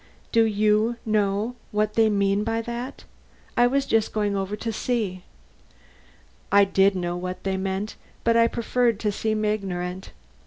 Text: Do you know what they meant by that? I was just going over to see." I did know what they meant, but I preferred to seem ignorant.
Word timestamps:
Do 0.31 0.45
you 0.45 0.95
know 1.05 1.55
what 1.69 1.93
they 1.93 2.09
meant 2.09 2.43
by 2.43 2.63
that? 2.63 3.03
I 3.55 3.67
was 3.67 3.85
just 3.85 4.13
going 4.13 4.35
over 4.35 4.55
to 4.55 4.73
see." 4.73 5.21
I 6.51 6.65
did 6.65 6.95
know 6.95 7.15
what 7.15 7.43
they 7.43 7.55
meant, 7.55 7.97
but 8.23 8.35
I 8.35 8.47
preferred 8.47 8.99
to 9.01 9.11
seem 9.11 9.45
ignorant. 9.45 10.11